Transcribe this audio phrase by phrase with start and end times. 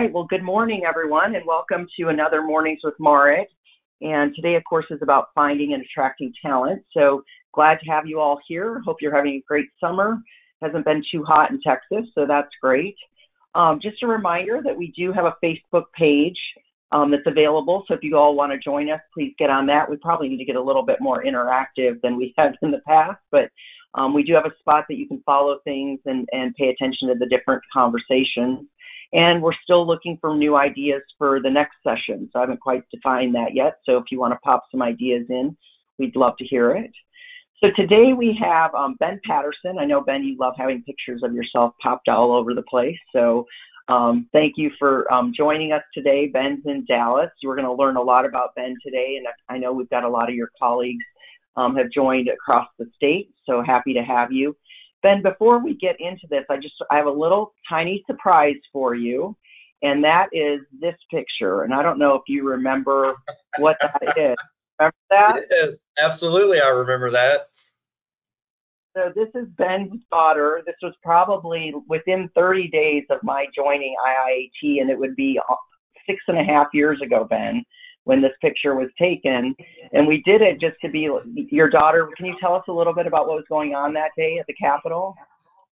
[0.00, 0.12] right.
[0.14, 3.48] Well, good morning, everyone, and welcome to another Mornings with Marit.
[4.00, 6.82] And today, of course, is about finding and attracting talent.
[6.96, 7.22] So
[7.52, 8.80] glad to have you all here.
[8.86, 10.16] Hope you're having a great summer.
[10.62, 12.96] Hasn't been too hot in Texas, so that's great.
[13.54, 16.38] Um, just a reminder that we do have a Facebook page
[16.92, 17.84] um, that's available.
[17.86, 19.90] So if you all want to join us, please get on that.
[19.90, 22.80] We probably need to get a little bit more interactive than we have in the
[22.88, 23.50] past, but
[23.94, 27.08] um, we do have a spot that you can follow things and, and pay attention
[27.08, 28.66] to the different conversations.
[29.12, 32.28] And we're still looking for new ideas for the next session.
[32.32, 33.78] So I haven't quite defined that yet.
[33.84, 35.56] So if you want to pop some ideas in,
[35.98, 36.92] we'd love to hear it.
[37.62, 39.78] So today we have um, Ben Patterson.
[39.78, 42.96] I know, Ben, you love having pictures of yourself popped all over the place.
[43.12, 43.46] So
[43.88, 46.28] um, thank you for um, joining us today.
[46.28, 47.30] Ben's in Dallas.
[47.44, 49.16] We're going to learn a lot about Ben today.
[49.18, 51.04] And I know we've got a lot of your colleagues
[51.56, 53.30] um, have joined across the state.
[53.44, 54.56] So happy to have you.
[55.02, 58.94] Ben, before we get into this, I just I have a little tiny surprise for
[58.94, 59.36] you,
[59.82, 61.62] and that is this picture.
[61.62, 63.14] And I don't know if you remember
[63.58, 64.36] what that is.
[64.78, 65.44] Remember that?
[65.50, 65.80] Is.
[66.00, 67.48] Absolutely, I remember that.
[68.96, 70.62] So this is Ben's daughter.
[70.66, 75.54] This was probably within 30 days of my joining IIAT, and it would be uh,
[76.06, 77.64] six and a half years ago, Ben
[78.04, 79.54] when this picture was taken.
[79.92, 81.08] And we did it just to be
[81.50, 82.08] your daughter.
[82.16, 84.46] Can you tell us a little bit about what was going on that day at
[84.46, 85.14] the Capitol?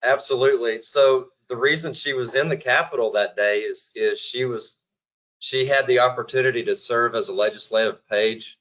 [0.02, 0.80] Absolutely.
[0.80, 4.82] So the reason she was in the Capitol that day is is she was
[5.38, 8.58] she had the opportunity to serve as a legislative page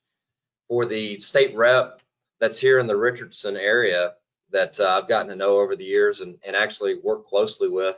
[0.68, 2.02] for the state rep
[2.40, 4.14] that's here in the Richardson area
[4.52, 7.96] that uh, I've gotten to know over the years and, and actually work closely with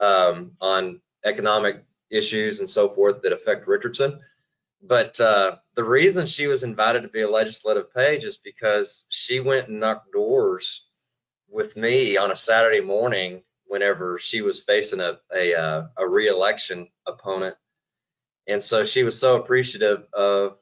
[0.00, 4.20] um, on economic issues and so forth that affect Richardson.
[4.82, 9.40] But uh, the reason she was invited to be a legislative page is because she
[9.40, 10.88] went and knocked doors
[11.48, 16.88] with me on a Saturday morning whenever she was facing a a, uh, a re-election
[17.06, 17.56] opponent,
[18.46, 20.58] and so she was so appreciative of.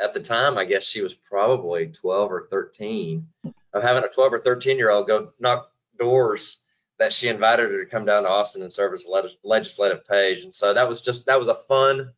[0.00, 3.28] At the time, I guess she was probably 12 or 13
[3.72, 6.62] of having a 12 or 13 year old go knock doors
[6.98, 10.42] that she invited her to come down to Austin and serve as a legislative page.
[10.42, 12.12] And so that was just that was a fun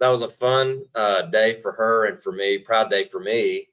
[0.00, 3.68] that was a fun uh, day for her and for me, proud day for me.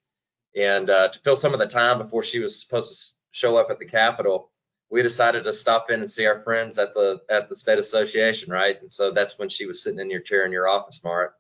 [0.56, 3.70] And uh, to fill some of the time before she was supposed to show up
[3.70, 4.50] at the Capitol,
[4.90, 8.52] we decided to stop in and see our friends at the at the state association,
[8.52, 8.80] right?
[8.80, 11.32] And so that's when she was sitting in your chair in your office, Marit.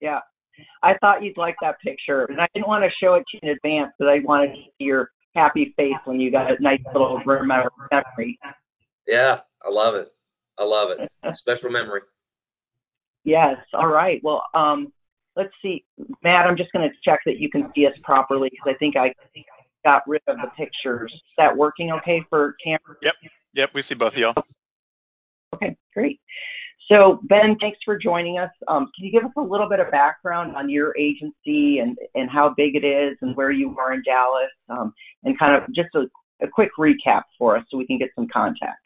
[0.00, 0.20] Yeah,
[0.82, 3.40] I thought you'd like that picture, and I didn't want to show it to you
[3.42, 6.80] in advance, but I wanted to see your happy face when you got a nice
[6.92, 8.38] little memory.
[9.06, 10.10] Yeah, I love it.
[10.58, 11.36] I love it.
[11.36, 12.00] Special memory.
[13.24, 13.56] Yes.
[13.72, 14.20] All right.
[14.22, 14.92] Well, um,
[15.36, 15.84] let's see,
[16.22, 16.46] Matt.
[16.46, 19.14] I'm just going to check that you can see us properly because I think I
[19.84, 21.12] got rid of the pictures.
[21.12, 22.96] Is that working okay for camera?
[23.02, 23.14] Yep.
[23.54, 23.74] Yep.
[23.74, 24.44] We see both of y'all.
[25.54, 25.76] Okay.
[25.94, 26.20] Great.
[26.88, 28.50] So Ben, thanks for joining us.
[28.68, 32.28] Um, can you give us a little bit of background on your agency and, and
[32.28, 34.92] how big it is and where you are in Dallas um,
[35.24, 36.02] and kind of just a,
[36.44, 38.76] a, quick recap for us so we can get some context?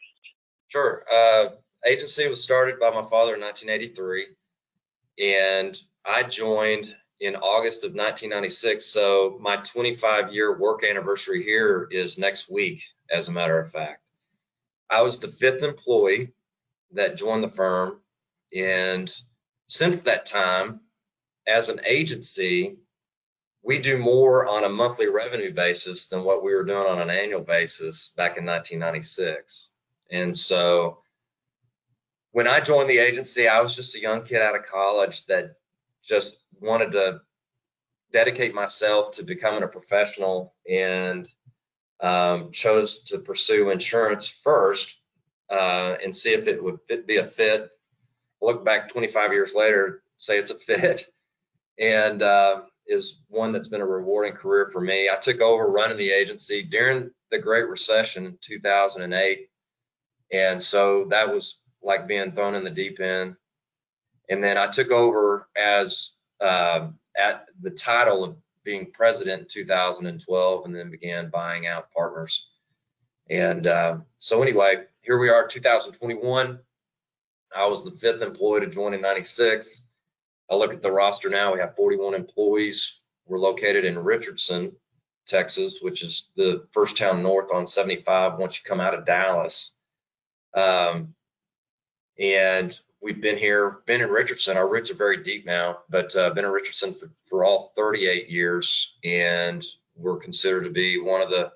[0.67, 1.03] Sure.
[1.11, 1.47] Uh,
[1.87, 4.27] agency was started by my father in 1983,
[5.19, 8.85] and I joined in August of 1996.
[8.85, 14.01] So my 25 year work anniversary here is next week, as a matter of fact.
[14.89, 16.33] I was the fifth employee
[16.93, 17.99] that joined the firm,
[18.55, 19.13] and
[19.67, 20.81] since that time,
[21.45, 22.77] as an agency,
[23.63, 27.09] we do more on a monthly revenue basis than what we were doing on an
[27.09, 29.71] annual basis back in 1996.
[30.09, 30.99] And so
[32.31, 35.55] when I joined the agency, I was just a young kid out of college that
[36.03, 37.21] just wanted to
[38.11, 41.27] dedicate myself to becoming a professional and
[41.99, 44.97] um, chose to pursue insurance first
[45.49, 47.69] uh, and see if it would fit, be a fit.
[48.41, 51.05] Look back 25 years later, say it's a fit,
[51.79, 55.09] and uh, is one that's been a rewarding career for me.
[55.09, 59.49] I took over running the agency during the Great Recession in 2008,
[60.31, 63.37] and so that was like being thrown in the deep end.
[64.29, 66.11] And then I took over as
[66.41, 72.49] uh, at the title of being president in 2012, and then began buying out partners.
[73.29, 76.59] And uh, so anyway, here we are, 2021.
[77.55, 79.69] I was the fifth employee to join in '96.
[80.49, 81.53] I look at the roster now.
[81.53, 82.99] We have 41 employees.
[83.25, 84.73] We're located in Richardson,
[85.25, 89.73] Texas, which is the first town north on 75 once you come out of Dallas.
[90.53, 91.15] Um,
[92.19, 94.57] and we've been here, been in Richardson.
[94.57, 98.29] Our roots are very deep now, but uh, been in Richardson for, for all 38
[98.29, 99.63] years, and
[99.95, 101.51] we're considered to be one of the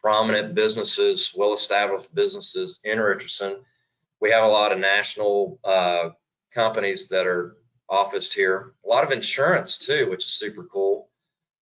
[0.00, 3.56] prominent businesses, well-established businesses in Richardson.
[4.20, 6.10] we have a lot of national uh,
[6.52, 7.56] companies that are
[7.88, 8.74] officed here.
[8.84, 11.08] A lot of insurance too, which is super cool.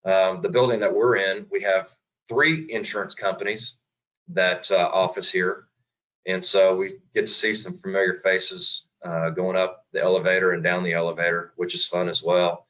[0.04, 1.88] Um, the building that we're in, we have
[2.28, 3.78] three insurance companies
[4.28, 5.65] that uh, office here,
[6.26, 10.64] and so we get to see some familiar faces uh, going up the elevator and
[10.64, 12.66] down the elevator, which is fun as well.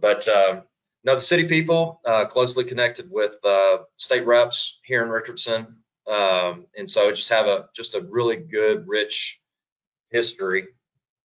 [0.00, 0.62] But um,
[1.04, 5.76] no, the city people uh, closely connected with uh, state reps here in Richardson,
[6.06, 9.40] um, and so just have a just a really good, rich
[10.10, 10.68] history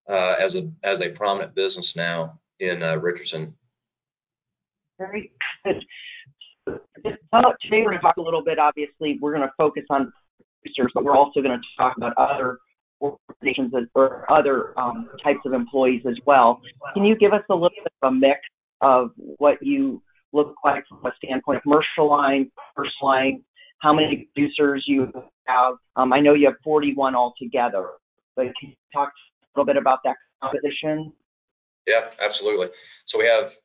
[0.07, 3.56] uh, as a as a prominent business now in uh, Richardson.
[5.00, 5.31] Very
[5.65, 5.83] good.
[6.65, 6.80] We're
[7.83, 8.60] going to talk a little bit.
[8.60, 10.12] Obviously, we're going to focus on
[10.62, 12.59] producers, but we're also going to talk about other
[13.01, 16.62] organizations or other um, types of employees as well.
[16.94, 18.39] Can you give us a little bit of a mix
[18.81, 20.01] of what you
[20.33, 23.44] look like from a standpoint of commercial line, first line,
[23.80, 25.12] how many producers you
[25.45, 25.75] have?
[25.95, 27.89] Um, I know you have 41 altogether,
[28.36, 31.13] but can you talk a little bit about that composition?
[31.86, 32.69] Yeah, absolutely.
[33.06, 33.56] So we have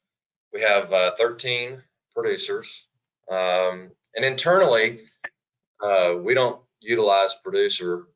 [0.53, 1.83] we have uh, 13
[2.15, 2.89] producers,
[3.31, 5.01] um, and internally
[5.83, 8.07] uh, we don't utilize producer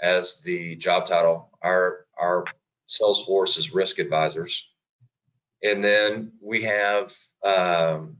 [0.00, 1.50] as the job title.
[1.62, 2.44] Our our
[2.86, 4.68] sales force is risk advisors,
[5.62, 7.14] and then we have
[7.44, 8.16] um,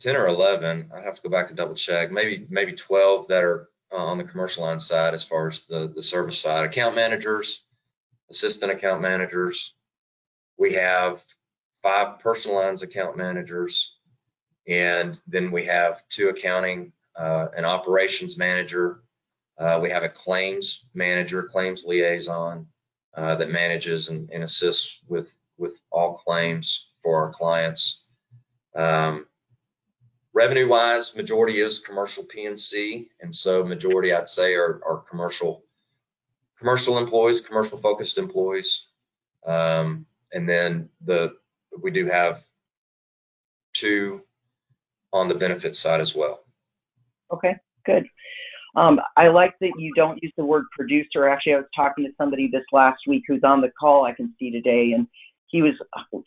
[0.00, 0.90] 10 or 11.
[0.94, 2.10] I have to go back and double check.
[2.10, 5.92] Maybe maybe 12 that are uh, on the commercial line side as far as the
[5.94, 6.64] the service side.
[6.64, 7.64] Account managers,
[8.30, 9.74] assistant account managers.
[10.58, 11.24] We have
[11.82, 13.96] five personal lines account managers,
[14.66, 19.02] and then we have two accounting, uh, an operations manager.
[19.58, 22.66] Uh, we have a claims manager, claims liaison
[23.16, 28.04] uh, that manages and, and, assists with with all claims for our clients.
[28.76, 29.26] Um,
[30.32, 35.64] revenue wise, majority is commercial P&C, and so majority I'd say are, are commercial
[36.58, 38.86] commercial employees, commercial focused employees.
[39.44, 41.36] Um, and then the
[41.80, 42.44] we do have
[43.72, 44.22] two
[45.12, 46.44] on the benefits side as well.
[47.32, 47.54] Okay,
[47.84, 48.06] good.
[48.76, 51.28] Um, I like that you don't use the word producer.
[51.28, 54.34] Actually, I was talking to somebody this last week who's on the call I can
[54.38, 55.06] see today, and
[55.48, 55.72] he was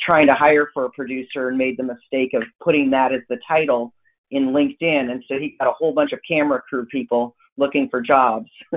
[0.01, 3.37] trying to hire for a producer and made the mistake of putting that as the
[3.47, 3.93] title
[4.31, 5.11] in LinkedIn.
[5.11, 8.49] And so he got a whole bunch of camera crew people looking for jobs.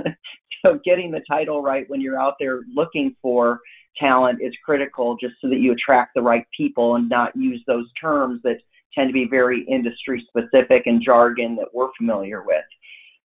[0.64, 3.60] so getting the title right when you're out there looking for
[3.98, 7.86] talent is critical just so that you attract the right people and not use those
[8.00, 8.58] terms that
[8.94, 12.64] tend to be very industry specific and jargon that we're familiar with.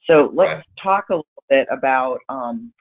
[0.07, 0.65] So let's right.
[0.83, 2.73] talk a little bit about um,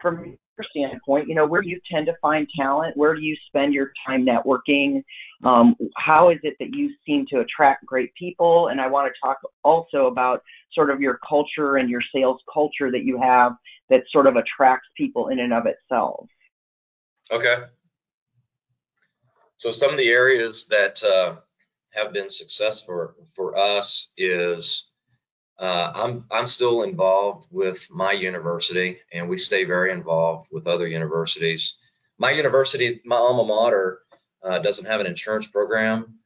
[0.00, 2.96] from your standpoint, you know, where do you tend to find talent?
[2.96, 5.02] Where do you spend your time networking?
[5.44, 8.68] Um, how is it that you seem to attract great people?
[8.68, 10.42] And I want to talk also about
[10.72, 13.52] sort of your culture and your sales culture that you have
[13.88, 16.26] that sort of attracts people in and of itself.
[17.30, 17.64] Okay.
[19.56, 21.36] So some of the areas that uh,
[21.90, 24.90] have been successful for, us is
[25.58, 30.86] uh, I'm I'm still involved with my university, and we stay very involved with other
[30.86, 31.78] universities.
[32.18, 34.02] My university, my alma mater,
[34.42, 36.18] uh, doesn't have an insurance program,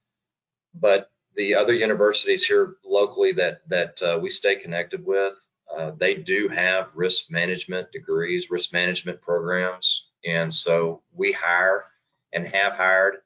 [0.74, 5.34] but the other universities here locally that that uh, we stay connected with,
[5.74, 11.86] uh, they do have risk management degrees, risk management programs, and so we hire
[12.32, 13.18] and have hired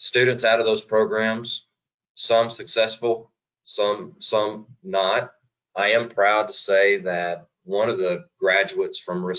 [0.00, 1.66] students out of those programs.
[2.14, 3.30] Some successful,
[3.64, 5.32] some some not.
[5.76, 9.30] I am proud to say that one of the graduates from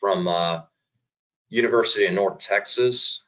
[0.00, 0.62] from uh,
[1.50, 3.26] University of North Texas,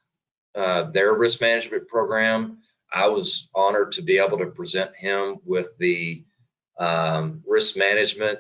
[0.55, 2.59] uh, their risk management program,
[2.91, 6.25] I was honored to be able to present him with the
[6.79, 8.39] um, risk management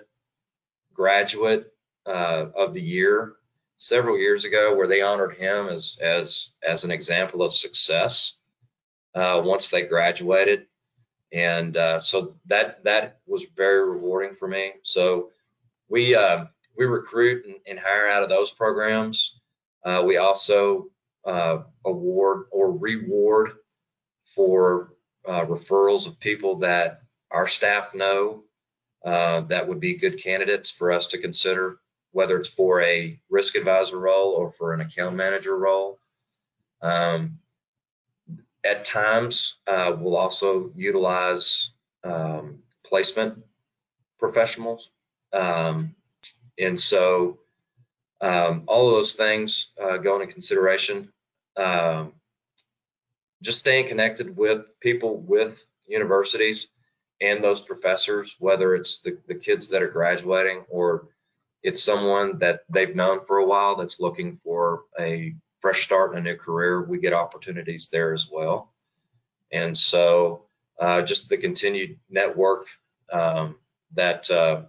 [0.95, 1.67] graduate
[2.07, 3.35] uh, of the year
[3.77, 8.38] several years ago, where they honored him as as as an example of success
[9.15, 10.67] uh, once they graduated
[11.33, 14.73] and uh, so that that was very rewarding for me.
[14.83, 15.31] So
[15.89, 16.47] we uh,
[16.77, 19.41] we recruit and, and, hire out of those programs.
[19.85, 20.87] Uh, we also
[21.25, 23.53] uh, award or reward
[24.25, 24.95] for
[25.27, 28.45] uh, referrals of people that our staff know
[29.05, 31.79] that would be good candidates for us to consider,
[32.13, 35.99] whether it's for a risk advisor role or for an account manager role.
[36.81, 37.39] Um,
[38.69, 41.71] at times, uh, we'll also utilize
[42.05, 43.43] um, placement
[44.19, 44.91] professionals.
[45.33, 45.95] Um,
[46.59, 47.39] and so
[48.21, 51.11] um, all of those things uh, go into consideration.
[51.57, 52.13] Um,
[53.43, 56.69] just staying connected with people with universities
[57.21, 61.09] and those professors, whether it's the, the kids that are graduating or
[61.63, 66.19] it's someone that they've known for a while that's looking for a fresh start in
[66.19, 68.73] a new career, we get opportunities there as well.
[69.51, 70.45] And so
[70.79, 72.67] uh, just the continued network
[73.13, 73.57] um,
[73.95, 74.63] that uh,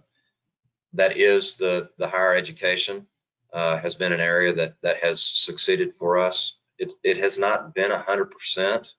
[0.94, 3.06] that is the the higher education
[3.52, 6.58] uh, has been an area that that has succeeded for us.
[6.78, 8.92] It it has not been hundred percent,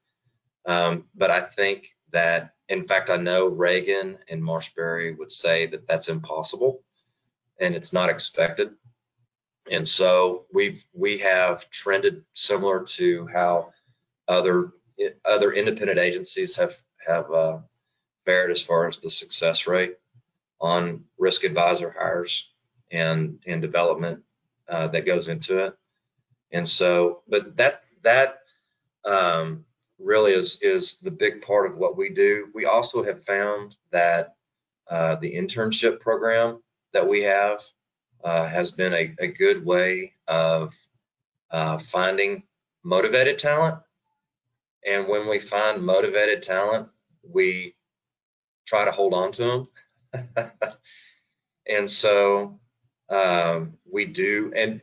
[0.66, 5.88] um, but I think that in fact I know Reagan and MarshBerry would say that
[5.88, 6.84] that's impossible,
[7.60, 8.72] and it's not expected.
[9.70, 13.74] And so we've we have trended similar to how
[14.28, 14.72] other
[15.26, 17.60] other independent agencies have have uh,
[18.26, 19.98] fared as far as the success rate
[20.60, 22.50] on risk advisor hires
[22.92, 24.24] and and development
[24.68, 25.78] uh, that goes into it.
[26.52, 28.40] And so, but that that
[29.06, 29.66] um,
[30.00, 32.50] really is is the big part of what we do.
[32.54, 34.36] We also have found that
[34.90, 36.62] uh, the internship program
[36.94, 37.62] that we have
[38.24, 40.76] uh, has been a, a, good way of
[41.50, 42.44] uh, finding
[42.84, 43.78] motivated talent.
[44.86, 46.90] And when we find motivated talent,
[47.24, 47.76] we
[48.66, 49.68] try to hold on to
[50.14, 50.34] them.
[51.68, 52.60] and so
[53.10, 54.82] um, we do, and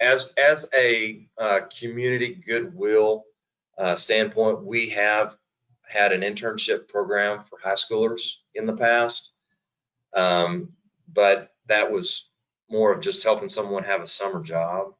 [0.00, 3.24] as as a uh, community goodwill
[3.78, 5.36] uh, standpoint, we have
[5.86, 9.32] had an internship program for high schoolers in the past,
[10.14, 10.72] um,
[11.12, 12.28] but that was
[12.72, 14.94] more of just helping someone have a summer job.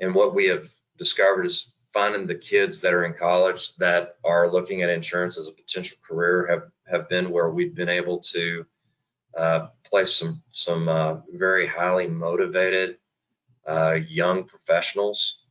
[0.00, 4.52] And what we have discovered is finding the kids that are in college that are
[4.52, 8.66] looking at insurance as a potential career have have been where we've been able to
[9.36, 12.98] uh, place some some uh, very highly motivated
[13.66, 15.44] uh, young professionals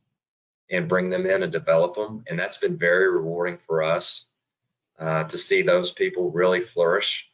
[0.70, 4.26] and bring them in and develop them, and that's been very rewarding for us
[4.98, 7.30] uh, to see those people really flourish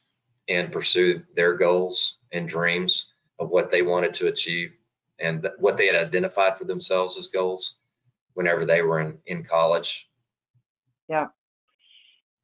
[0.48, 3.11] and pursue their goals and dreams
[3.42, 4.72] of what they wanted to achieve
[5.20, 7.78] and th- what they had identified for themselves as goals
[8.34, 10.10] whenever they were in, in college.
[11.08, 11.26] Yeah.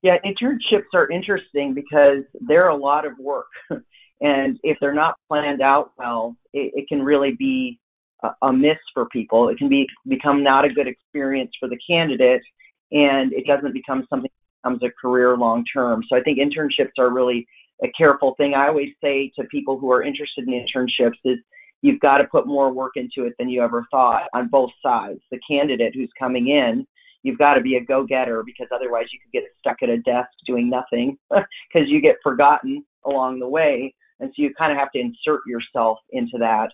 [0.02, 3.48] Yeah, internships are interesting because they're a lot of work.
[4.20, 7.78] And if they're not planned out well, it, it can really be
[8.22, 9.48] a, a miss for people.
[9.48, 12.42] It can be become not a good experience for the candidate,
[12.90, 14.30] and it doesn't become something
[14.64, 16.02] that becomes a career long term.
[16.08, 17.46] So I think internships are really
[17.82, 18.54] a careful thing.
[18.54, 21.38] I always say to people who are interested in internships is
[21.82, 25.20] you've got to put more work into it than you ever thought on both sides.
[25.30, 26.86] The candidate who's coming in,
[27.22, 30.30] you've got to be a go-getter because otherwise you could get stuck at a desk
[30.46, 33.94] doing nothing because you get forgotten along the way.
[34.20, 36.70] And so you kind of have to insert yourself into that.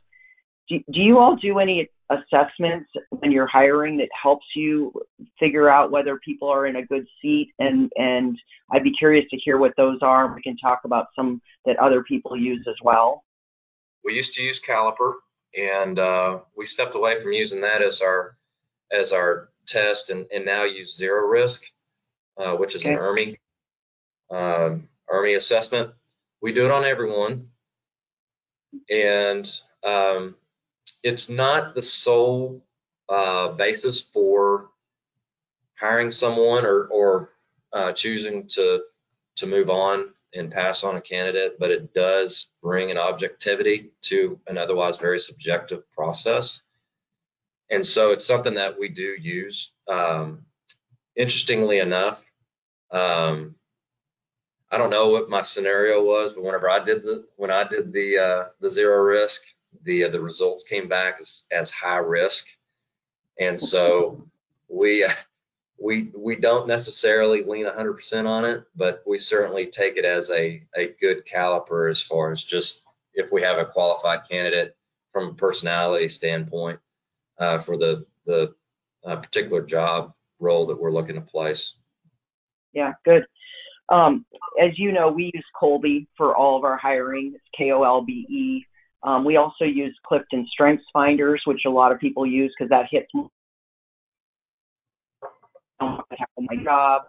[0.68, 4.92] Do, do you all do any assessments when you're hiring that helps you
[5.38, 7.52] figure out whether people are in a good seat?
[7.58, 8.38] And, and
[8.72, 10.34] I'd be curious to hear what those are.
[10.34, 13.24] We can talk about some that other people use as well.
[14.04, 15.14] We used to use Caliper,
[15.58, 18.36] and uh, we stepped away from using that as our
[18.92, 21.64] as our test, and, and now use Zero Risk,
[22.36, 22.92] uh, which is okay.
[22.92, 23.38] an IRMI
[24.30, 25.90] um, IRMI assessment
[26.44, 27.48] we do it on everyone,
[28.90, 29.50] and
[29.82, 30.36] um,
[31.04, 32.64] it's not the sole
[33.08, 34.70] uh, basis for
[35.78, 37.30] hiring someone or, or
[37.72, 38.82] uh, choosing to
[39.36, 44.40] to move on and pass on a candidate, but it does bring an objectivity to
[44.46, 46.62] an otherwise very subjective process.
[47.68, 49.72] And so it's something that we do use.
[49.88, 50.46] Um,
[51.16, 52.24] interestingly enough,
[52.92, 53.56] um,
[54.70, 57.92] I don't know what my scenario was, but whenever I did the when I did
[57.92, 59.42] the uh, the zero risk,
[59.82, 62.46] the uh, the results came back as, as high risk,
[63.38, 64.26] and so
[64.68, 65.06] we
[65.78, 70.62] we we don't necessarily lean 100% on it, but we certainly take it as a
[70.76, 72.82] a good caliper as far as just
[73.14, 74.76] if we have a qualified candidate
[75.12, 76.78] from a personality standpoint
[77.38, 78.54] uh, for the the
[79.04, 81.74] uh, particular job role that we're looking to place.
[82.72, 83.24] Yeah, good.
[83.90, 84.24] Um,
[84.60, 87.32] as you know, we use Kolbe for all of our hiring.
[87.34, 88.66] It's K-O-L-B-E.
[89.04, 92.86] Um, we also use Clifton Strengths Finders, which a lot of people use because that
[92.90, 93.06] hits
[95.80, 97.02] my job.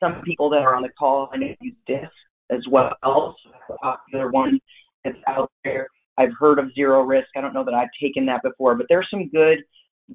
[0.00, 2.10] Some people that are on the call, I know use DISC
[2.50, 2.94] as well.
[3.02, 4.60] So popular one
[5.04, 5.88] that's out there.
[6.18, 7.28] I've heard of Zero Risk.
[7.36, 9.58] I don't know that I've taken that before, but there's some good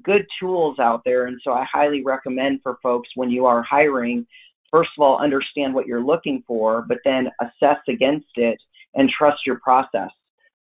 [0.02, 4.26] good tools out there, and so I highly recommend for folks when you are hiring
[4.74, 8.58] first of all, understand what you're looking for, but then assess against it
[8.94, 10.10] and trust your process.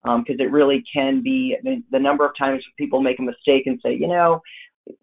[0.03, 3.23] Because um, it really can be I mean, the number of times people make a
[3.23, 4.41] mistake and say, you know,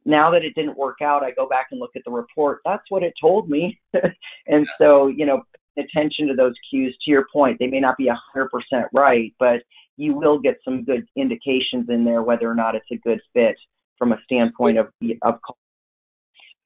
[0.06, 2.60] now that it didn't work out, I go back and look at the report.
[2.66, 3.80] That's what it told me.
[4.48, 5.44] and so, you know,
[5.78, 6.96] attention to those cues.
[7.06, 8.50] To your point, they may not be 100%
[8.94, 9.62] right, but
[9.98, 13.56] you will get some good indications in there whether or not it's a good fit
[13.98, 14.88] from a standpoint of
[15.22, 15.40] of.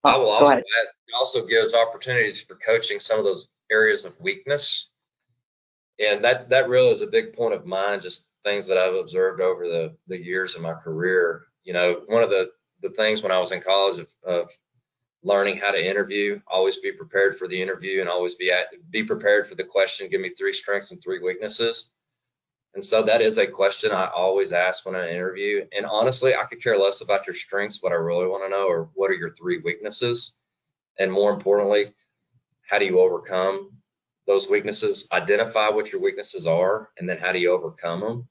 [0.05, 4.19] I will also add, it also gives opportunities for coaching some of those areas of
[4.19, 4.89] weakness,
[5.99, 8.01] and that that really is a big point of mine.
[8.01, 11.43] Just things that I've observed over the the years of my career.
[11.63, 14.51] You know, one of the the things when I was in college of, of
[15.23, 19.03] learning how to interview, always be prepared for the interview and always be at, be
[19.03, 21.93] prepared for the question, give me three strengths and three weaknesses.
[22.75, 25.65] And so that is a question I always ask when I interview.
[25.75, 27.81] And honestly, I could care less about your strengths.
[27.81, 30.39] What I really want to know are what are your three weaknesses?
[30.99, 31.93] And more importantly,
[32.67, 33.71] how do you overcome
[34.27, 35.07] those weaknesses?
[35.11, 38.27] Identify what your weaknesses are, and then how do you overcome them?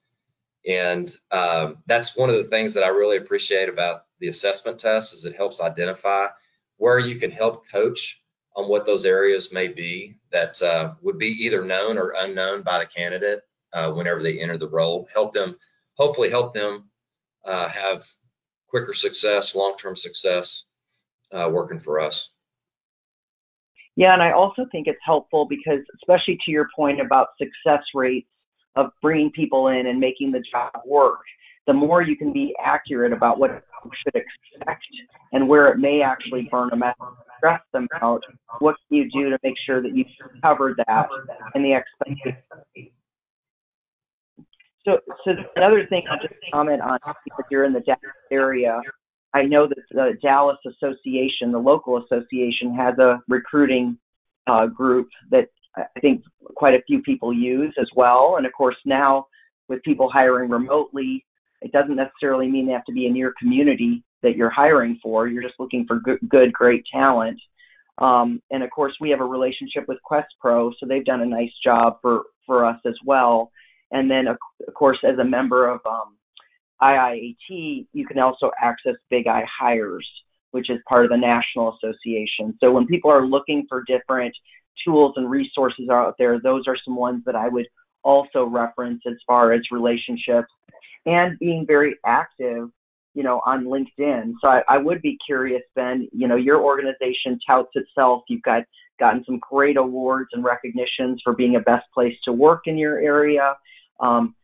[0.66, 5.12] And um, that's one of the things that I really appreciate about the assessment test
[5.12, 6.28] is it helps identify
[6.76, 8.22] where you can help coach
[8.54, 12.78] on what those areas may be that uh, would be either known or unknown by
[12.78, 13.40] the candidate
[13.72, 15.08] uh, whenever they enter the role.
[15.12, 15.56] Help them,
[15.96, 16.90] hopefully, help them
[17.44, 18.04] uh, have
[18.68, 20.64] quicker success, long-term success
[21.32, 22.31] uh, working for us.
[23.96, 28.28] Yeah, and I also think it's helpful because, especially to your point about success rates
[28.76, 31.20] of bringing people in and making the job work,
[31.66, 33.50] the more you can be accurate about what
[33.84, 34.82] you should expect
[35.32, 36.96] and where it may actually burn them out,
[37.36, 38.22] stress them out,
[38.60, 40.06] what can you do to make sure that you've
[40.42, 41.06] covered that
[41.54, 42.42] and the expectation.
[44.84, 47.82] So, so another thing I'll just comment on, if you're in the
[48.32, 48.80] area,
[49.34, 53.98] I know that the Dallas Association, the local association, has a recruiting
[54.46, 56.22] uh, group that I think
[56.54, 58.34] quite a few people use as well.
[58.36, 59.26] And of course, now
[59.68, 61.24] with people hiring remotely,
[61.62, 65.28] it doesn't necessarily mean they have to be in your community that you're hiring for.
[65.28, 67.40] You're just looking for good, good great talent.
[67.98, 71.26] Um, and of course, we have a relationship with Quest Pro, so they've done a
[71.26, 73.50] nice job for for us as well.
[73.92, 74.38] And then, of,
[74.74, 76.16] course, as a member of um,
[76.82, 80.08] IIAT, you can also access Big I Hires,
[80.50, 82.56] which is part of the National Association.
[82.60, 84.34] So when people are looking for different
[84.84, 87.66] tools and resources out there, those are some ones that I would
[88.02, 90.48] also reference as far as relationships
[91.06, 92.68] and being very active,
[93.14, 94.32] you know, on LinkedIn.
[94.40, 98.22] So I, I would be curious, Ben, you know, your organization touts itself.
[98.28, 98.64] You've got
[98.98, 102.98] gotten some great awards and recognitions for being a best place to work in your
[102.98, 103.54] area.
[104.00, 104.34] Um,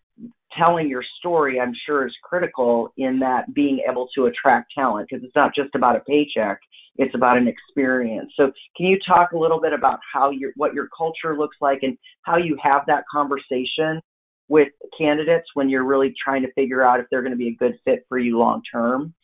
[0.56, 5.24] telling your story, I'm sure, is critical in that being able to attract talent because
[5.24, 6.58] it's not just about a paycheck;
[6.96, 8.32] it's about an experience.
[8.36, 11.82] So, can you talk a little bit about how your what your culture looks like
[11.82, 14.00] and how you have that conversation
[14.48, 17.54] with candidates when you're really trying to figure out if they're going to be a
[17.54, 19.14] good fit for you long term?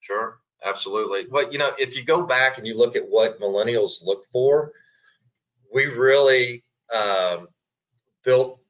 [0.00, 1.26] Sure, absolutely.
[1.30, 4.72] Well, you know, if you go back and you look at what millennials look for,
[5.72, 7.48] we really um,
[8.24, 8.60] built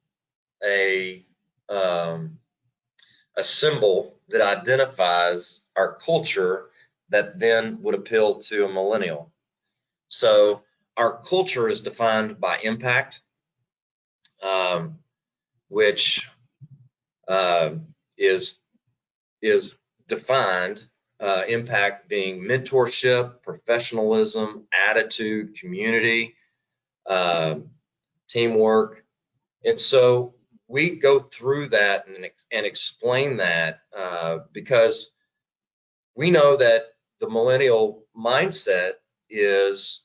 [0.65, 1.26] a
[1.69, 2.39] um,
[3.37, 6.67] a symbol that identifies our culture
[7.11, 9.33] that then would appeal to a millennial.
[10.09, 10.63] So
[10.97, 13.21] our culture is defined by impact,
[14.43, 14.99] um,
[15.69, 16.29] which
[17.29, 17.75] uh,
[18.17, 18.59] is
[19.43, 19.75] is
[20.09, 20.83] defined
[21.21, 26.35] uh, impact being mentorship, professionalism, attitude, community,
[27.07, 27.57] uh,
[28.29, 29.05] teamwork,
[29.65, 30.35] and so
[30.69, 35.11] we go through that and, and explain that uh, because
[36.15, 36.87] we know that
[37.21, 38.93] the millennial mindset
[39.31, 40.05] is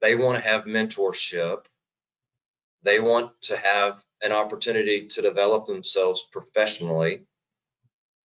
[0.00, 1.64] they want to have mentorship,
[2.82, 7.22] they want to have an opportunity to develop themselves professionally.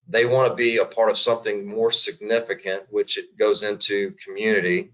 [0.08, 4.92] They want to be a part of something more significant, which it goes into community.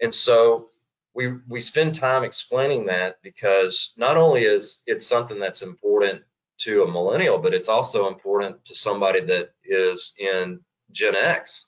[0.00, 0.68] And so
[1.16, 6.22] we we spend time explaining that because not only is it something that's important
[6.58, 10.60] to a millennial, but it's also important to somebody that is in
[10.92, 11.66] Gen X.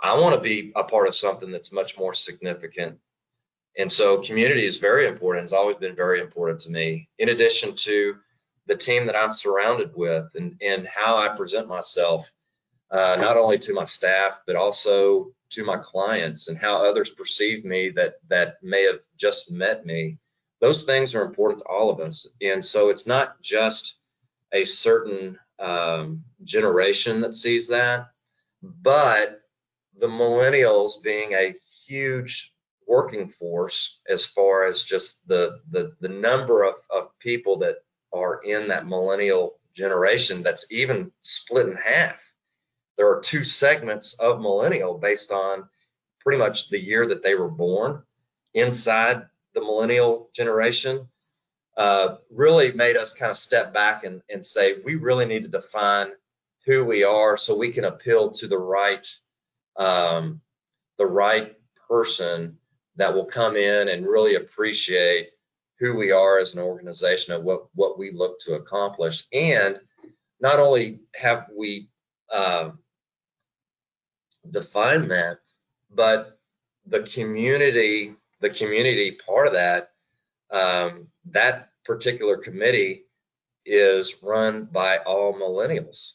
[0.00, 2.98] I want to be a part of something that's much more significant.
[3.76, 5.44] And so community is very important.
[5.44, 7.08] It's always been very important to me.
[7.18, 8.16] In addition to
[8.66, 12.30] the team that I'm surrounded with and, and how I present myself,
[12.90, 17.64] uh, not only to my staff, but also to my clients and how others perceive
[17.64, 20.18] me that that may have just met me
[20.60, 22.26] those things are important to all of us.
[22.42, 23.98] And so it's not just
[24.52, 28.08] a certain um, generation that sees that
[28.62, 29.40] but
[29.98, 31.54] the millennials being a
[31.86, 32.52] huge
[32.86, 37.76] working force as far as just the the, the number of, of people that
[38.12, 42.20] are in that millennial generation that's even split in half
[42.98, 45.68] there are two segments of millennial based on
[46.20, 48.02] pretty much the year that they were born
[48.52, 49.22] inside
[49.54, 51.08] the millennial generation.
[51.78, 55.48] uh, really made us kind of step back and, and say we really need to
[55.48, 56.08] define
[56.66, 59.06] who we are so we can appeal to the right
[59.76, 60.40] um,
[60.98, 61.56] the right
[61.88, 62.58] person
[62.96, 65.30] that will come in and really appreciate
[65.78, 69.80] who we are as an organization and what what we look to accomplish and
[70.40, 71.88] not only have we
[72.32, 72.70] uh,
[74.50, 75.38] defined that
[75.94, 76.38] but
[76.86, 79.90] the community the community part of that
[80.50, 83.04] um, that particular committee
[83.66, 86.14] is run by all millennials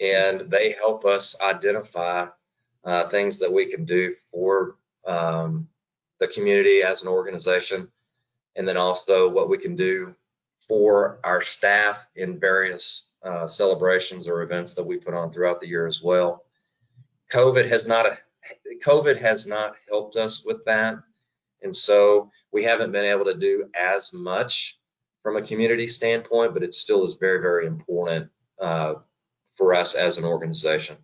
[0.00, 2.26] and they help us identify
[2.84, 5.68] uh, things that we can do for um,
[6.20, 7.88] the community as an organization,
[8.54, 10.14] and then also what we can do
[10.68, 15.68] for our staff in various uh, celebrations or events that we put on throughout the
[15.68, 16.44] year as well.
[17.32, 18.06] COVID has not
[18.84, 20.96] COVID has not helped us with that,
[21.62, 24.78] and so we haven't been able to do as much
[25.22, 28.94] from a community standpoint, but it still is very very important uh,
[29.56, 30.96] for us as an organization.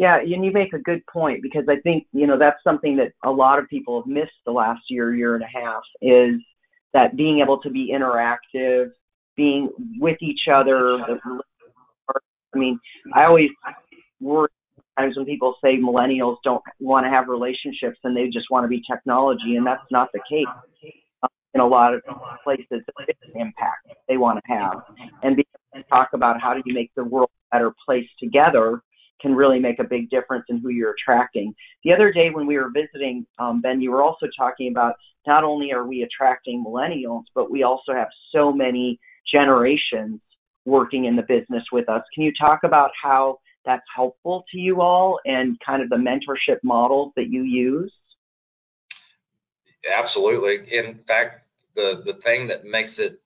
[0.00, 3.12] Yeah, and you make a good point because I think, you know, that's something that
[3.22, 6.40] a lot of people have missed the last year, year and a half is
[6.94, 8.92] that being able to be interactive,
[9.36, 11.02] being with each other.
[11.02, 12.80] I mean,
[13.12, 13.50] I always
[14.20, 14.48] worry
[14.98, 18.68] times when people say millennials don't want to have relationships and they just want to
[18.68, 20.46] be technology, and that's not the case
[21.54, 22.02] in a lot of
[22.44, 22.82] places.
[23.34, 24.82] Impact they want to have,
[25.22, 25.42] and
[25.88, 28.82] talk about how do you make the world a better place together
[29.20, 31.54] can really make a big difference in who you're attracting.
[31.84, 34.94] The other day when we were visiting, um, Ben, you were also talking about
[35.26, 38.98] not only are we attracting millennials, but we also have so many
[39.32, 40.20] generations
[40.64, 42.02] working in the business with us.
[42.14, 46.58] Can you talk about how that's helpful to you all and kind of the mentorship
[46.62, 47.92] models that you use?
[49.90, 50.76] Absolutely.
[50.76, 53.20] In fact, the the thing that makes it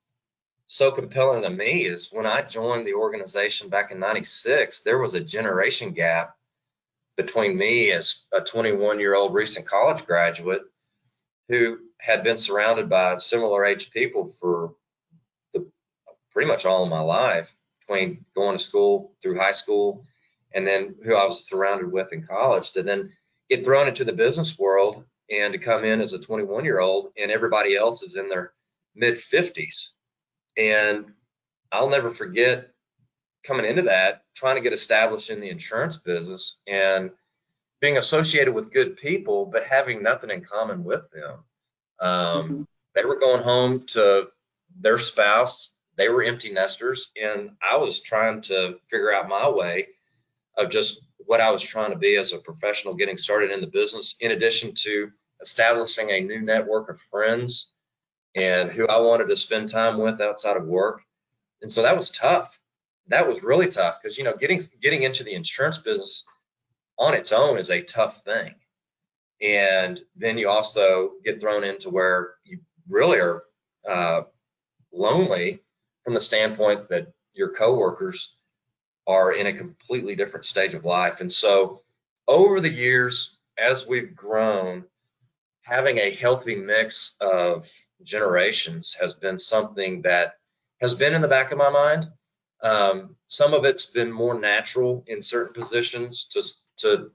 [0.66, 5.14] so compelling to me is when I joined the organization back in 96, there was
[5.14, 6.37] a generation gap
[7.16, 10.62] between me as a 21 year old recent college graduate
[11.49, 14.75] who had been surrounded by similar age people for
[15.53, 15.66] the,
[16.33, 20.05] pretty much all of my life between going to school through high school
[20.55, 23.12] and then who I was surrounded with in college to then
[23.51, 27.12] get thrown into the business world and to come in as a 21 year old
[27.19, 28.53] and everybody else is in their
[28.95, 29.90] mid 50s
[30.57, 31.12] and
[31.73, 32.71] I'll never forget
[33.45, 37.11] coming into that, trying to get established in the insurance business and
[37.81, 41.45] being associated with good people, but having nothing in common with them.
[42.01, 42.62] Um, mm-hmm.
[42.95, 44.29] They were going home to
[44.81, 49.88] their spouse, they were empty nesters, and I was trying to figure out my way
[50.57, 53.67] of just what I was trying to be as a professional getting started in the
[53.67, 57.73] business, in addition to establishing a new network of friends
[58.35, 61.03] and who I wanted to spend time with outside of work.
[61.62, 62.59] And so that was tough.
[63.09, 66.25] That was really tough because you know getting getting into the insurance business
[66.99, 68.55] on its own is a tough thing.
[69.43, 73.45] And then you also get thrown into where you really are
[73.88, 74.23] uh,
[74.93, 75.61] lonely
[76.03, 78.37] from the standpoint that your coworkers
[79.07, 81.21] are in a completely different stage of life.
[81.21, 81.83] And so
[82.27, 84.85] over the years, as we've grown,
[85.62, 87.71] having a healthy mix of
[88.03, 90.35] generations has been something that
[90.81, 92.07] has been in the back of my mind.
[92.62, 96.43] Um, some of it's been more natural in certain positions to,
[96.79, 97.11] to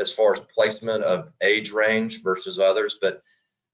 [0.00, 3.22] as far as placement of age range versus others, but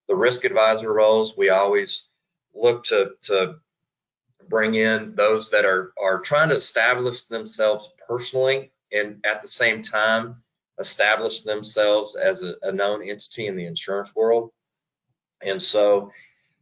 [0.08, 2.08] the risk advisor roles, we always
[2.54, 3.56] look to, to
[4.48, 9.82] bring in those that are, are trying to establish themselves personally and at the same
[9.82, 10.42] time
[10.78, 14.50] establish themselves as a, a known entity in the insurance world.
[15.42, 16.12] And so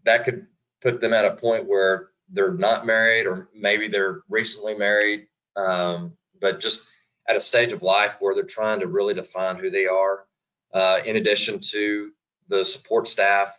[0.04, 0.46] that could
[0.82, 6.16] put them at a point where they're not married or maybe they're recently married, um,
[6.40, 6.86] but just
[7.28, 10.24] at a stage of life where they're trying to really define who they are,
[10.72, 12.10] uh, in addition to
[12.48, 13.56] the support staff.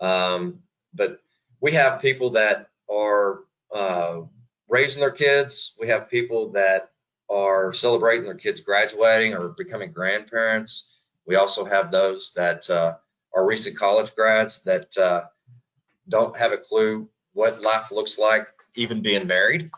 [0.00, 0.60] Um,
[0.94, 1.20] but
[1.60, 3.40] we have people that are
[3.72, 4.20] uh,
[4.68, 5.74] raising their kids.
[5.80, 6.90] We have people that
[7.30, 10.84] are celebrating their kids graduating or becoming grandparents.
[11.26, 12.96] We also have those that uh,
[13.34, 15.24] are recent college grads that uh,
[16.08, 19.70] don't have a clue what life looks like even being married.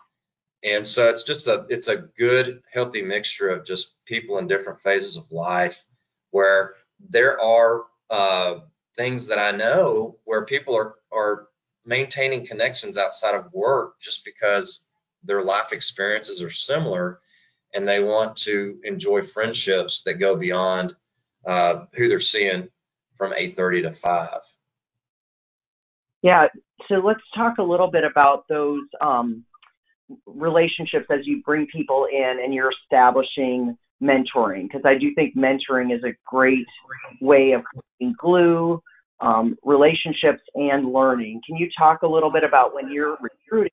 [0.62, 4.80] And so it's just a it's a good healthy mixture of just people in different
[4.82, 5.82] phases of life
[6.30, 6.74] where
[7.08, 8.60] there are uh,
[8.96, 11.48] things that I know where people are are
[11.84, 14.86] maintaining connections outside of work just because
[15.24, 17.20] their life experiences are similar
[17.74, 20.94] and they want to enjoy friendships that go beyond
[21.46, 22.68] uh, who they're seeing
[23.16, 24.40] from 8:30 to 5.
[26.22, 26.48] Yeah.
[26.88, 29.44] So let's talk a little bit about those um,
[30.26, 35.94] relationships as you bring people in and you're establishing mentoring, because I do think mentoring
[35.94, 36.66] is a great
[37.20, 38.82] way of creating glue,
[39.20, 41.40] um, relationships, and learning.
[41.46, 43.72] Can you talk a little bit about when you're recruiting,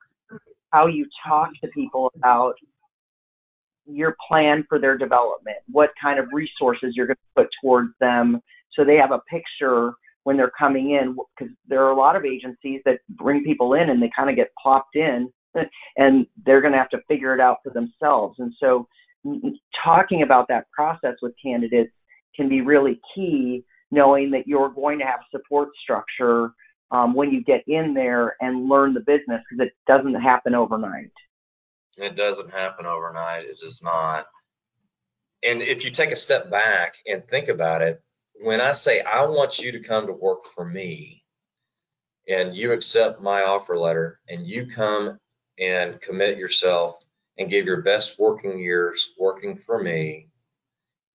[0.72, 2.56] how you talk to people about
[3.86, 8.42] your plan for their development, what kind of resources you're going to put towards them
[8.74, 12.26] so they have a picture when they're coming in because there are a lot of
[12.26, 15.32] agencies that bring people in and they kind of get plopped in
[15.98, 18.36] and they're going to have to figure it out for themselves.
[18.40, 18.88] And so
[19.84, 21.92] talking about that process with candidates
[22.36, 26.52] can be really key knowing that you're going to have support structure
[26.92, 31.12] um, when you get in there and learn the business because it doesn't happen overnight.
[31.98, 33.46] It doesn't happen overnight.
[33.46, 34.28] It does not.
[35.44, 38.02] And if you take a step back and think about it,
[38.42, 41.24] when I say I want you to come to work for me
[42.28, 45.18] and you accept my offer letter and you come
[45.60, 46.98] and commit yourself
[47.38, 50.30] and give your best working years working for me,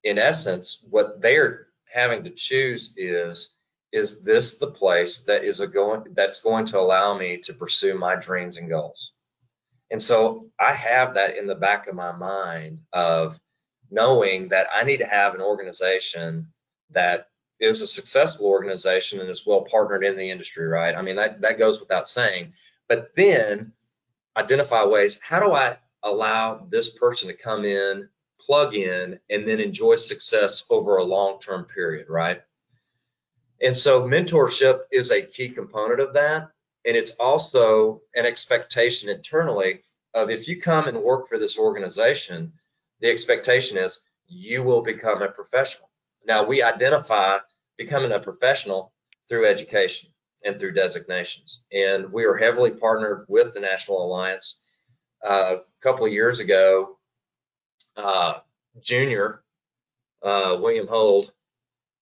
[0.04, 3.56] in essence, what they're having to choose is
[3.92, 7.98] is this the place that is a going that's going to allow me to pursue
[7.98, 9.12] my dreams and goals
[9.92, 13.38] and so I have that in the back of my mind of
[13.90, 16.48] knowing that I need to have an organization
[16.90, 17.28] that
[17.60, 20.96] is a successful organization and is well partnered in the industry, right?
[20.96, 22.54] I mean, that, that goes without saying.
[22.88, 23.72] But then
[24.36, 28.08] identify ways how do I allow this person to come in,
[28.46, 32.42] plug in, and then enjoy success over a long term period, right?
[33.60, 36.50] And so mentorship is a key component of that
[36.84, 39.80] and it's also an expectation internally
[40.14, 42.52] of if you come and work for this organization,
[43.00, 45.88] the expectation is you will become a professional.
[46.26, 47.38] Now, we identify
[47.76, 48.92] becoming a professional
[49.28, 50.10] through education
[50.44, 51.64] and through designations.
[51.72, 54.60] And we are heavily partnered with the National Alliance.
[55.24, 56.98] Uh, a couple of years ago,
[57.96, 58.34] uh,
[58.80, 59.42] Junior,
[60.22, 61.32] uh, William Hold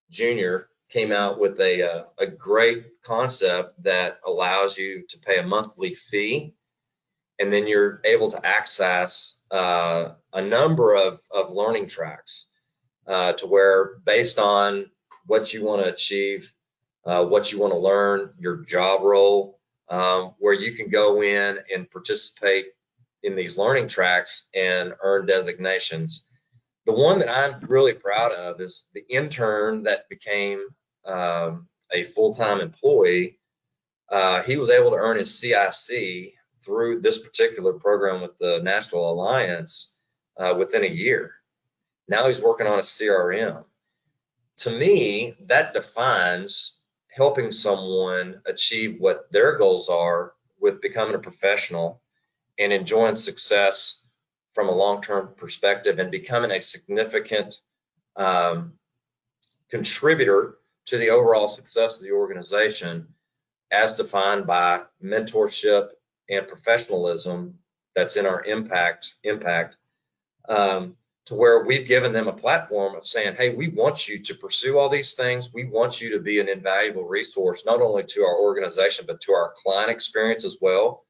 [0.09, 5.47] Jr., came out with a, uh, a great concept that allows you to pay a
[5.47, 6.53] monthly fee
[7.41, 12.45] and then you're able to access uh, a number of, of learning tracks
[13.07, 14.89] uh, to where based on
[15.25, 16.53] what you want to achieve
[17.05, 21.57] uh, what you want to learn your job role um, where you can go in
[21.73, 22.67] and participate
[23.23, 26.25] in these learning tracks and earn designations
[26.85, 30.65] the one that i'm really proud of is the intern that became
[31.05, 33.39] um, a full-time employee,
[34.09, 39.11] uh, he was able to earn his CIC through this particular program with the National
[39.11, 39.95] Alliance
[40.37, 41.33] uh, within a year.
[42.07, 43.63] Now he's working on a CRM.
[44.57, 46.79] To me, that defines
[47.09, 52.01] helping someone achieve what their goals are with becoming a professional
[52.59, 54.01] and enjoying success
[54.53, 57.57] from a long-term perspective and becoming a significant
[58.15, 58.73] um,
[59.69, 63.07] contributor to the overall success of the organization
[63.71, 65.89] as defined by mentorship
[66.29, 67.57] and professionalism
[67.95, 69.77] that's in our impact impact
[70.49, 74.35] um, to where we've given them a platform of saying hey we want you to
[74.35, 75.53] pursue all these things.
[75.53, 79.33] We want you to be an invaluable resource not only to our organization but to
[79.33, 81.05] our client experience as well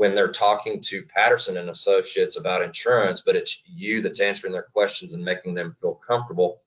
[0.00, 4.62] when they're talking to patterson and associates about insurance but it's you that's answering their
[4.72, 6.62] questions and making them feel comfortable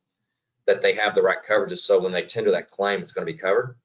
[0.68, 1.80] that they have the right coverages.
[1.80, 3.76] So when they tender that claim it's going to be covered.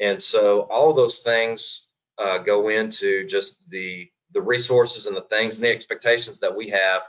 [0.00, 1.86] And so all of those things
[2.18, 6.68] uh, go into just the the resources and the things and the expectations that we
[6.70, 7.02] have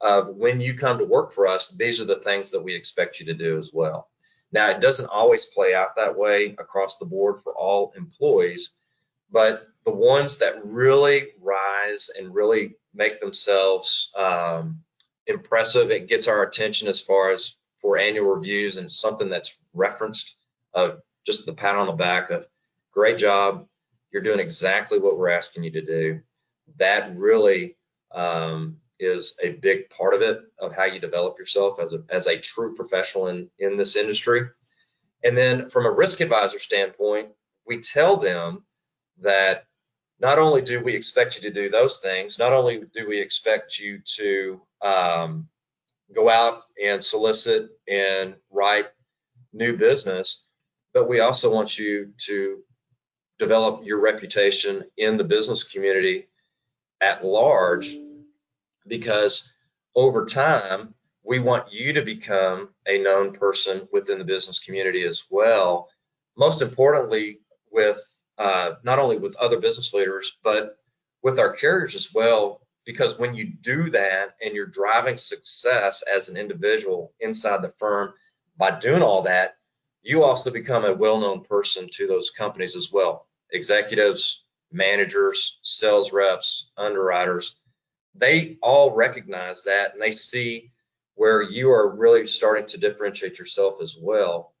[0.00, 3.20] of when you come to work for us these are the things that we expect
[3.20, 4.08] you to do as well.
[4.50, 8.76] Now it doesn't always play out that way across the board for all employees
[9.32, 14.80] but the ones that really rise and really make themselves um,
[15.26, 20.36] impressive it gets our attention as far as for annual reviews and something that's referenced
[20.74, 22.46] of just the pat on the back of
[22.92, 23.66] great job.
[24.12, 26.20] You're doing exactly what we're asking you to do.
[26.76, 27.76] That really
[28.12, 32.26] um, is a big part of it of how you develop yourself as a, as
[32.26, 34.48] a true professional in, in this industry.
[35.24, 37.30] And then from a risk advisor standpoint
[37.66, 38.64] we tell them
[39.20, 39.66] that
[40.20, 43.78] not only do we expect you to do those things not only do we expect
[43.78, 45.48] you to um,
[46.14, 48.86] go out and solicit and write
[49.52, 50.44] new business,
[50.94, 52.62] but we also want you to
[53.38, 56.28] develop your reputation in the business community
[57.00, 57.96] at large
[58.86, 59.52] because
[59.94, 60.94] over time
[61.24, 65.88] we want you to become a known person within the business community as well.
[66.36, 68.00] Most importantly with
[68.42, 70.76] uh, not only with other business leaders, but
[71.22, 72.60] with our carriers as well.
[72.84, 78.14] Because when you do that and you're driving success as an individual inside the firm
[78.56, 79.54] by doing all that,
[80.02, 83.28] you also become a well known person to those companies as well.
[83.52, 87.54] Executives, managers, sales reps, underwriters,
[88.16, 90.72] they all recognize that and they see
[91.14, 94.52] where you are really starting to differentiate yourself as well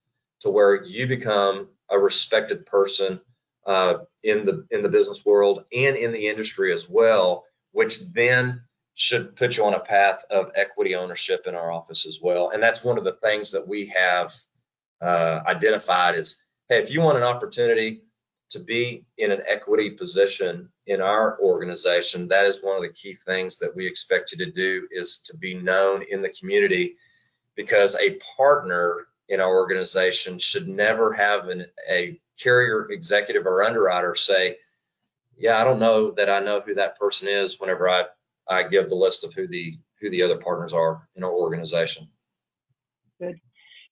[0.42, 3.20] to where you become a respected person
[3.66, 8.62] uh, in the in the business world and in the industry as well, which then
[8.94, 12.50] should put you on a path of equity ownership in our office as well.
[12.50, 14.34] And that's one of the things that we have
[15.00, 18.02] uh, identified is, hey, if you want an opportunity
[18.50, 23.14] to be in an equity position in our organization, that is one of the key
[23.14, 26.96] things that we expect you to do is to be known in the community
[27.56, 34.14] because a partner in our organization should never have an, a carrier executive or underwriter
[34.14, 34.56] say,
[35.36, 38.04] yeah, I don't know that I know who that person is whenever I,
[38.48, 42.08] I give the list of who the who the other partners are in our organization.
[43.20, 43.38] Good.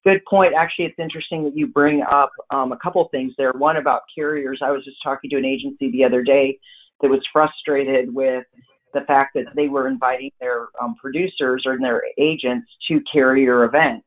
[0.02, 0.54] Good point.
[0.56, 3.52] Actually, it's interesting that you bring up um, a couple things there.
[3.52, 4.60] One about carriers.
[4.64, 6.58] I was just talking to an agency the other day
[7.00, 8.44] that was frustrated with
[8.92, 14.06] the fact that they were inviting their um, producers or their agents to carrier events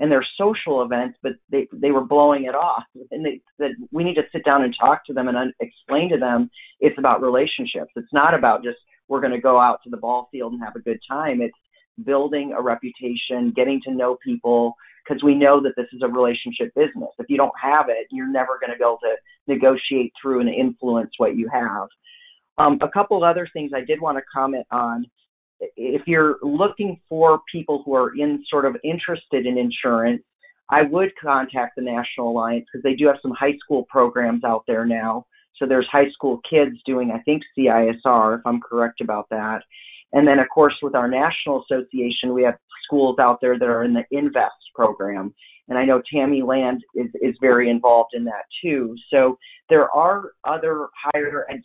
[0.00, 2.84] and their social events, but they they were blowing it off.
[3.10, 6.10] And they said we need to sit down and talk to them and un- explain
[6.10, 7.92] to them it's about relationships.
[7.94, 10.76] It's not about just we're going to go out to the ball field and have
[10.76, 11.42] a good time.
[11.42, 11.56] It's
[12.04, 16.72] building a reputation, getting to know people, because we know that this is a relationship
[16.74, 17.10] business.
[17.18, 20.48] If you don't have it, you're never going to be able to negotiate through and
[20.48, 21.88] influence what you have.
[22.56, 25.06] Um, a couple other things I did want to comment on
[25.76, 30.22] if you're looking for people who are in sort of interested in insurance,
[30.70, 34.64] I would contact the National Alliance because they do have some high school programs out
[34.66, 35.26] there now.
[35.56, 39.62] So there's high school kids doing, I think, CISR, if I'm correct about that.
[40.12, 43.84] And then, of course, with our national association, we have schools out there that are
[43.84, 45.34] in the Invest program.
[45.68, 48.96] And I know Tammy Land is, is very involved in that too.
[49.12, 51.60] So there are other higher ed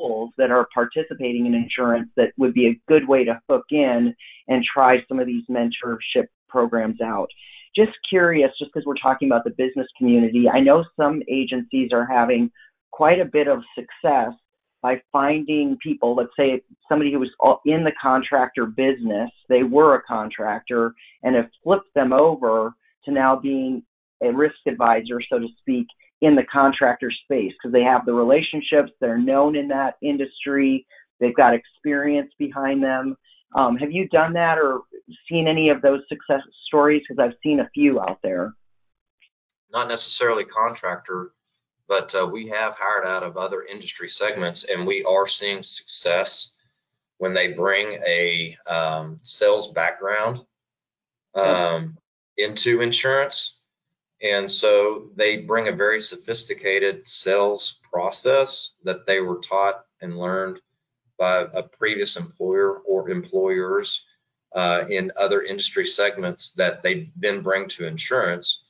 [0.00, 4.14] schools that are participating in insurance that would be a good way to hook in
[4.48, 7.28] and try some of these mentorship programs out.
[7.76, 12.06] Just curious, just because we're talking about the business community, I know some agencies are
[12.06, 12.50] having
[12.90, 14.32] quite a bit of success
[14.82, 20.02] by finding people, let's say somebody who was in the contractor business, they were a
[20.02, 22.72] contractor and have flipped them over
[23.04, 23.82] to now being
[24.22, 25.86] a risk advisor, so to speak,
[26.20, 30.86] in the contractor space because they have the relationships, they're known in that industry,
[31.18, 33.16] they've got experience behind them.
[33.54, 34.82] Um, have you done that or
[35.28, 37.02] seen any of those success stories?
[37.08, 38.54] Because I've seen a few out there.
[39.72, 41.32] Not necessarily contractor,
[41.88, 46.52] but uh, we have hired out of other industry segments, and we are seeing success
[47.18, 50.40] when they bring a um, sales background
[51.34, 51.96] um,
[52.36, 53.59] into insurance
[54.22, 60.60] and so they bring a very sophisticated sales process that they were taught and learned
[61.18, 64.04] by a previous employer or employers
[64.54, 68.64] uh, in other industry segments that they then bring to insurance.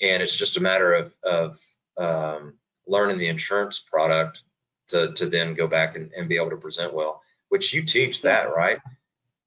[0.00, 1.60] And it's just a matter of, of
[1.96, 2.54] um,
[2.86, 4.42] learning the insurance product
[4.88, 8.22] to, to then go back and, and be able to present well, which you teach
[8.22, 8.78] that, right?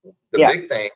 [0.03, 0.51] The yeah.
[0.51, 0.89] big thing,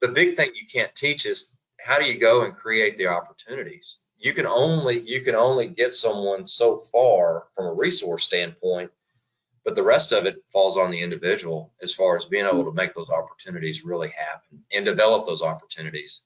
[0.00, 1.50] the big thing you can't teach is
[1.84, 4.00] how do you go and create the opportunities?
[4.16, 8.90] You can only you can only get someone so far from a resource standpoint,
[9.64, 12.72] but the rest of it falls on the individual as far as being able to
[12.72, 16.22] make those opportunities really happen and develop those opportunities.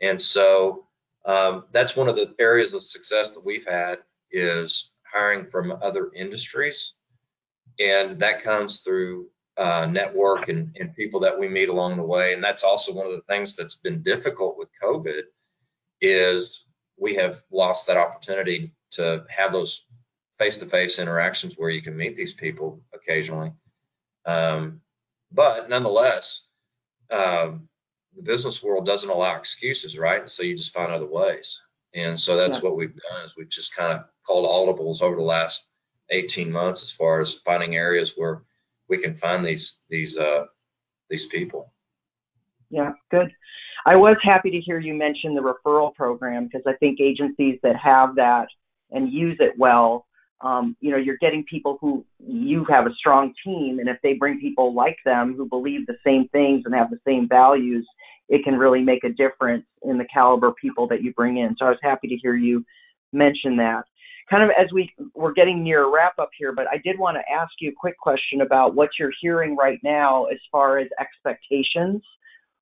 [0.00, 0.86] And so
[1.24, 3.98] um, that's one of the areas of success that we've had
[4.30, 6.92] is hiring from other industries,
[7.80, 12.34] and that comes through uh, network and, and people that we meet along the way.
[12.34, 15.22] And that's also one of the things that's been difficult with COVID
[16.00, 16.66] is
[16.98, 19.86] we have lost that opportunity to have those
[20.38, 23.52] face-to-face interactions where you can meet these people occasionally.
[24.26, 24.80] Um,
[25.32, 26.48] but nonetheless,
[27.10, 27.68] um,
[28.14, 30.28] the business world doesn't allow excuses, right?
[30.28, 31.62] So you just find other ways.
[31.94, 32.64] And so that's yeah.
[32.64, 35.66] what we've done is we've just kind of called audibles over the last
[36.10, 38.42] 18 months as far as finding areas where
[38.88, 40.44] we can find these these uh,
[41.10, 41.72] these people.
[42.70, 43.32] Yeah, good.
[43.84, 47.76] I was happy to hear you mention the referral program because I think agencies that
[47.76, 48.48] have that
[48.90, 50.06] and use it well,
[50.40, 54.14] um, you know, you're getting people who you have a strong team, and if they
[54.14, 57.86] bring people like them who believe the same things and have the same values,
[58.28, 61.56] it can really make a difference in the caliber people that you bring in.
[61.58, 62.64] So I was happy to hear you
[63.12, 63.84] mention that.
[64.30, 67.16] Kind of as we we're getting near a wrap up here, but I did want
[67.16, 70.88] to ask you a quick question about what you're hearing right now as far as
[71.00, 72.02] expectations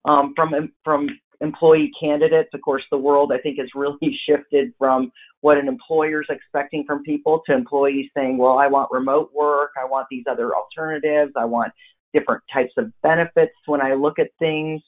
[0.04, 1.08] um, from from
[1.40, 2.50] employee candidates.
[2.52, 5.10] Of course, the world I think has really shifted from
[5.40, 9.70] what an employer is expecting from people to employees saying, "Well, I want remote work.
[9.80, 11.32] I want these other alternatives.
[11.36, 11.72] I want
[12.12, 14.82] different types of benefits when I look at things."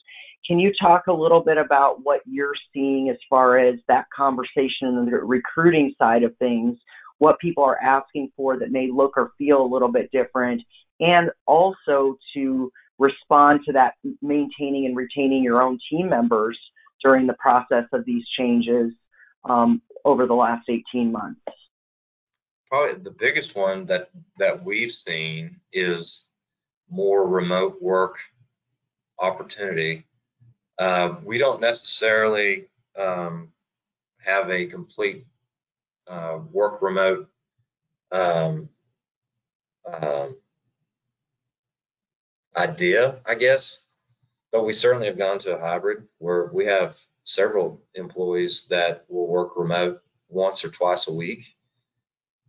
[0.47, 4.97] Can you talk a little bit about what you're seeing as far as that conversation
[4.97, 6.77] and the recruiting side of things,
[7.17, 10.61] what people are asking for that may look or feel a little bit different,
[11.01, 16.57] and also to respond to that maintaining and retaining your own team members
[17.03, 18.93] during the process of these changes
[19.49, 21.41] um, over the last 18 months?
[22.69, 26.29] Probably the biggest one that that we've seen is
[26.89, 28.17] more remote work
[29.19, 30.06] opportunity
[30.79, 32.65] uh, we don't necessarily
[32.97, 33.51] um,
[34.19, 35.25] have a complete
[36.07, 37.29] uh, work remote
[38.11, 38.69] um,
[39.85, 40.35] um,
[42.55, 43.85] idea, I guess,
[44.51, 49.27] but we certainly have gone to a hybrid where we have several employees that will
[49.27, 51.43] work remote once or twice a week.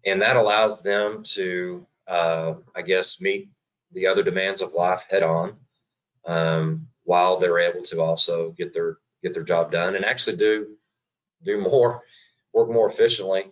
[0.05, 3.51] And that allows them to, uh, I guess, meet
[3.93, 5.59] the other demands of life head on.
[6.25, 10.77] Um, while they're able to also get their get their job done and actually do
[11.43, 12.03] do more
[12.53, 13.51] work more efficiently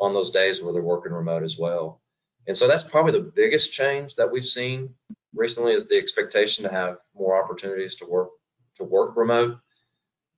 [0.00, 2.00] on those days where they're working remote as well.
[2.46, 4.94] And so that's probably the biggest change that we've seen
[5.34, 8.30] recently is the expectation to have more opportunities to work
[8.76, 9.58] to work remote.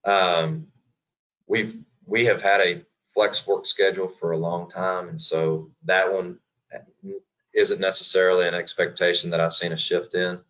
[0.05, 0.67] Um,
[1.47, 2.83] we've we have had a
[3.15, 6.41] flex work schedule for a long time, and so that one
[7.55, 10.41] isn't necessarily an expectation that I've seen a shift in.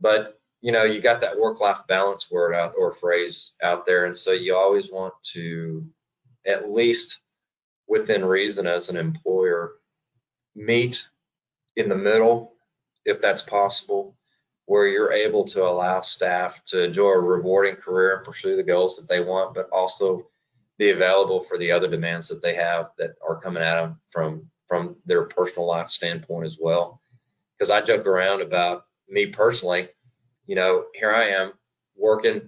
[0.00, 4.16] But you know, you got that work-life balance word out or phrase out there, and
[4.16, 5.86] so you always want to,
[6.46, 7.20] at least
[7.88, 9.74] within reason, as an employer,
[10.54, 11.08] meet
[11.76, 12.54] in the middle,
[13.04, 14.16] if that's possible,
[14.64, 18.96] where you're able to allow staff to enjoy a rewarding career and pursue the goals
[18.96, 20.26] that they want, but also
[20.78, 24.50] be available for the other demands that they have that are coming at them from
[24.66, 27.00] from their personal life standpoint as well.
[27.56, 29.88] Because I joke around about me personally
[30.46, 31.52] you know, here I am
[31.96, 32.42] working,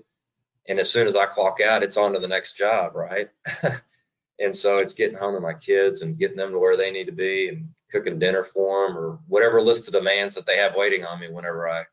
[0.68, 3.28] and as soon as I clock out, it's on to the next job, right?
[4.38, 7.06] and so it's getting home to my kids and getting them to where they need
[7.06, 10.76] to be and cooking dinner for them or whatever list of demands that they have
[10.76, 11.84] waiting on me whenever I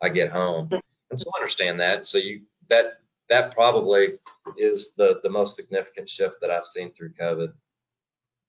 [0.00, 0.70] I get home.
[1.10, 2.06] And so I understand that.
[2.06, 4.18] So you that that probably
[4.56, 7.52] is the the most significant shift that I've seen through COVID.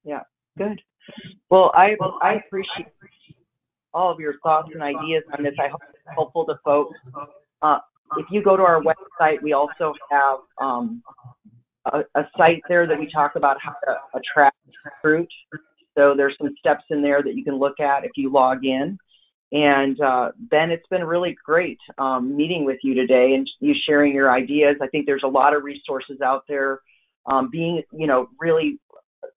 [0.04, 0.24] Yeah,
[0.58, 0.82] good.
[1.50, 2.88] Well, I I appreciate
[3.94, 5.54] all of your thoughts and ideas on this.
[5.60, 6.98] I hope it's helpful to folks.
[7.62, 7.80] Uh,
[8.18, 11.04] if you go to our website, we also have um,
[11.86, 15.30] a, a, site there that we talk about how to attract recruit.
[15.98, 18.98] So there's some steps in there that you can look at if you log in.
[19.52, 24.14] And uh, Ben, it's been really great um, meeting with you today and you sharing
[24.14, 24.76] your ideas.
[24.82, 26.82] I think there's a lot of resources out there.
[27.26, 28.80] Um, being, you know, really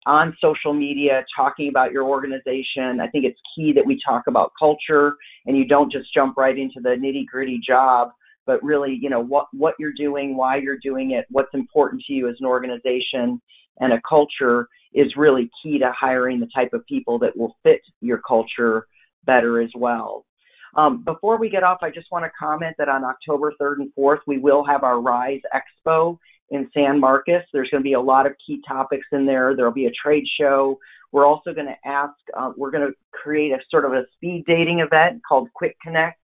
[0.07, 3.01] on social media talking about your organization.
[3.01, 6.57] I think it's key that we talk about culture and you don't just jump right
[6.57, 8.11] into the nitty gritty job,
[8.47, 12.13] but really, you know, what, what you're doing, why you're doing it, what's important to
[12.13, 13.41] you as an organization
[13.79, 17.81] and a culture is really key to hiring the type of people that will fit
[18.01, 18.87] your culture
[19.25, 20.25] better as well.
[20.77, 23.93] Um, before we get off, I just want to comment that on October 3rd and
[23.99, 26.19] 4th, we will have our Rise Expo
[26.51, 27.43] in San Marcos.
[27.53, 29.55] There's going to be a lot of key topics in there.
[29.57, 30.79] There'll be a trade show.
[31.13, 34.45] We're also going to ask, uh, we're going to create a sort of a speed
[34.47, 36.19] dating event called Quick Connect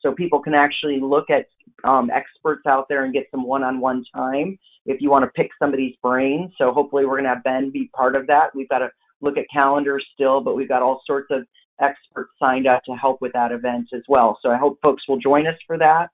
[0.00, 1.46] so people can actually look at
[1.84, 5.30] um, experts out there and get some one on one time if you want to
[5.30, 6.52] pick somebody's brain.
[6.56, 8.54] So hopefully we're going to have Ben be part of that.
[8.54, 11.46] We've got to look at calendars still, but we've got all sorts of
[11.80, 14.38] experts signed up to help with that event as well.
[14.42, 16.08] So I hope folks will join us for that.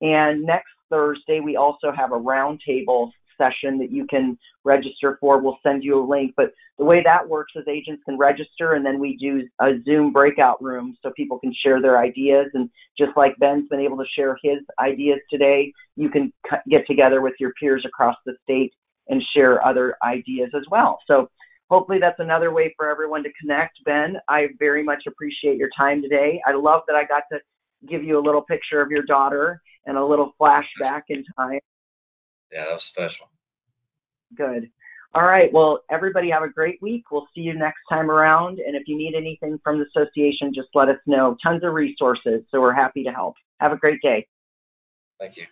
[0.00, 5.40] And next Thursday, we also have a roundtable session that you can register for.
[5.40, 6.34] We'll send you a link.
[6.36, 10.12] But the way that works is agents can register and then we do a Zoom
[10.12, 12.46] breakout room so people can share their ideas.
[12.54, 16.32] And just like Ben's been able to share his ideas today, you can
[16.70, 18.72] get together with your peers across the state
[19.08, 21.00] and share other ideas as well.
[21.08, 21.28] So
[21.70, 23.78] hopefully that's another way for everyone to connect.
[23.84, 26.40] Ben, I very much appreciate your time today.
[26.46, 27.38] I love that I got to
[27.88, 31.60] give you a little picture of your daughter and a little flashback in time.
[32.52, 33.28] Yeah, that was special.
[34.36, 34.70] Good.
[35.14, 35.52] All right.
[35.52, 37.04] Well, everybody have a great week.
[37.10, 38.58] We'll see you next time around.
[38.58, 41.36] And if you need anything from the association, just let us know.
[41.42, 42.42] Tons of resources.
[42.50, 43.34] So we're happy to help.
[43.60, 44.26] Have a great day.
[45.20, 45.46] Thank you.